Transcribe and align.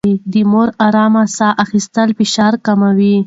د 0.31 0.33
مور 0.51 0.69
ارام 0.87 1.15
ساه 1.37 1.57
اخيستل 1.63 2.09
فشار 2.17 2.53
کموي. 2.65 3.15